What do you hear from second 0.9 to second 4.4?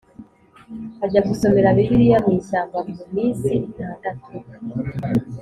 Ajya gusomera bibiliya mu ishyamba mu minsi itandatu